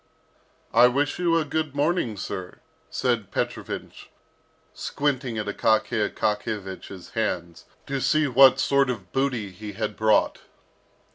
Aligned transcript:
"I 0.73 0.87
wish 0.87 1.19
you 1.19 1.37
a 1.37 1.45
good 1.45 1.75
morning, 1.75 2.17
sir," 2.17 2.57
said 2.89 3.29
Petrovich 3.29 4.09
squinting 4.73 5.37
at 5.37 5.45
Akaky 5.45 6.09
Akakiyevich's 6.11 7.11
hands, 7.11 7.65
to 7.85 8.01
see 8.01 8.27
what 8.27 8.59
sort 8.59 8.89
of 8.89 9.11
booty 9.11 9.51
he 9.51 9.73
had 9.73 9.95
brought. 9.95 10.39